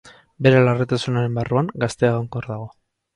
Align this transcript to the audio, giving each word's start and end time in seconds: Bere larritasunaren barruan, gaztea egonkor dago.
Bere 0.45 0.61
larritasunaren 0.67 1.37
barruan, 1.39 1.69
gaztea 1.83 2.11
egonkor 2.15 2.49
dago. 2.53 2.67